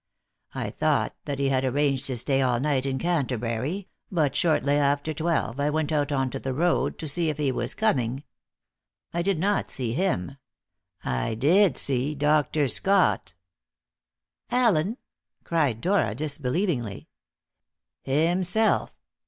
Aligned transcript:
I 0.55 0.71
thought 0.71 1.13
that 1.25 1.37
he 1.37 1.49
had 1.49 1.63
arranged 1.63 2.07
to 2.07 2.17
stay 2.17 2.41
all 2.41 2.59
night 2.59 2.87
in 2.87 2.97
Canterbury, 2.97 3.87
but 4.11 4.35
shortly 4.35 4.73
after 4.73 5.13
twelve 5.13 5.59
I 5.59 5.69
went 5.69 5.91
out 5.91 6.11
on 6.11 6.31
to 6.31 6.39
the 6.39 6.55
road 6.55 6.97
to 6.97 7.07
see 7.07 7.29
if 7.29 7.37
he 7.37 7.51
was 7.51 7.75
coming. 7.75 8.23
I 9.13 9.21
did 9.21 9.37
not 9.37 9.69
see 9.69 9.93
him; 9.93 10.37
I 11.05 11.35
did 11.35 11.77
see 11.77 12.15
Dr. 12.15 12.67
Scott." 12.67 13.35
"Allen?" 14.49 14.97
cried 15.43 15.81
Dora 15.81 16.15
disbelievingly. 16.15 17.07
"Himself. 18.01 18.99